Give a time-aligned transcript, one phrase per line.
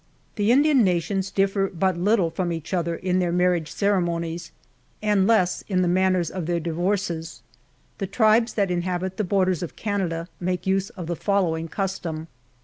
[0.35, 4.51] The Indian nations differ but little from each other in their marriage ceremonies,
[4.99, 7.43] and less in the manners of their divor ces.
[7.99, 12.29] The tribes that inhabit the borders of Canada, make use of the follow ing custom.